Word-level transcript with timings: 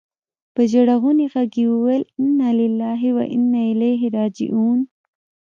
په 0.53 0.61
ژړغوني 0.71 1.25
ږغ 1.33 1.51
يې 1.59 1.65
وويل 1.73 2.03
انا 2.23 2.49
لله 2.59 3.01
و 3.15 3.17
انا 3.35 3.61
اليه 3.71 4.03
راجعون. 4.17 4.79